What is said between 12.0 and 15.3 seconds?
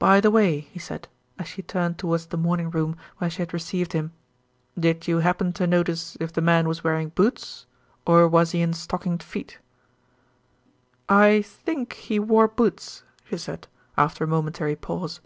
wore boots, she said, after a momentary pause.